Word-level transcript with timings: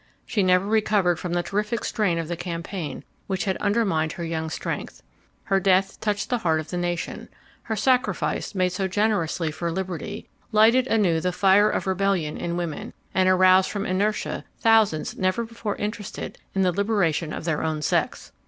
She 0.25 0.41
never 0.41 0.65
recovered 0.65 1.19
from 1.19 1.33
the 1.33 1.43
terrific 1.43 1.85
strain 1.85 2.17
of 2.17 2.27
the 2.27 2.35
campaign 2.35 3.03
which 3.27 3.45
had 3.45 3.55
undermined 3.57 4.13
her 4.13 4.23
young 4.23 4.49
strength. 4.49 5.03
Her 5.43 5.59
death 5.59 5.99
touched 5.99 6.31
the 6.31 6.39
heart 6.39 6.59
of 6.59 6.71
the 6.71 6.77
nation; 6.77 7.29
her 7.61 7.75
sacrifice, 7.75 8.55
made 8.55 8.69
so 8.71 8.87
generously 8.87 9.51
for 9.51 9.71
liberty, 9.71 10.27
lighted 10.51 10.87
anew 10.87 11.21
the 11.21 11.31
fire 11.31 11.69
of 11.69 11.85
rebellion 11.85 12.35
in 12.35 12.57
women, 12.57 12.93
and 13.13 13.29
aroused 13.29 13.69
from 13.69 13.85
inertia 13.85 14.43
thousands 14.59 15.15
never 15.17 15.43
before 15.43 15.75
interested 15.75 16.39
in 16.55 16.63
the 16.63 16.71
liberation 16.71 17.31
of 17.31 17.45
their 17.45 17.61
own 17.61 17.83
sex. 17.83 18.31